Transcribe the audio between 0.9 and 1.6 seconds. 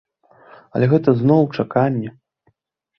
гэта зноў